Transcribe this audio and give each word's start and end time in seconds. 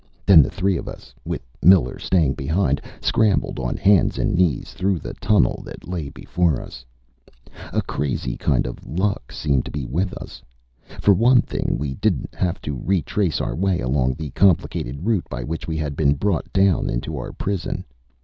Then 0.25 0.41
the 0.41 0.49
three 0.49 0.77
of 0.77 0.87
us, 0.87 1.13
with 1.25 1.43
Miller 1.61 1.99
staying 1.99 2.33
behind, 2.33 2.81
scrambled 3.01 3.59
on 3.59 3.77
hands 3.77 4.17
and 4.17 4.33
knees 4.33 4.71
through 4.73 4.97
the 4.97 5.13
tunnel 5.21 5.61
that 5.63 5.87
lay 5.87 6.09
before 6.09 6.59
us. 6.59 6.83
A 7.71 7.83
crazy 7.83 8.35
kind 8.35 8.65
of 8.65 8.83
luck 8.87 9.31
seemed 9.31 9.63
to 9.65 9.69
be 9.71 9.85
with 9.85 10.11
us. 10.15 10.41
For 10.99 11.13
one 11.13 11.43
thing, 11.43 11.77
we 11.77 11.93
didn't 11.93 12.33
have 12.33 12.59
to 12.61 12.81
retrace 12.83 13.39
our 13.39 13.55
way 13.55 13.79
along 13.79 14.15
the 14.15 14.31
complicated 14.31 15.05
route 15.05 15.29
by 15.29 15.43
which 15.43 15.67
we 15.67 15.77
had 15.77 15.95
been 15.95 16.15
brought 16.15 16.51
down 16.51 16.99
to 17.01 17.17
our 17.19 17.31
prison. 17.31 17.85